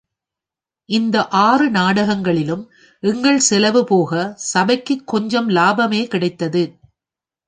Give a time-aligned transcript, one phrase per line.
[0.89, 1.27] இந்த
[1.27, 2.63] ஆறு நாடகங்களிலும்
[3.03, 6.63] எங்கள் செலவு போக சபைக்குக் கொஞ்சம் லாபமே கிடைத்தது.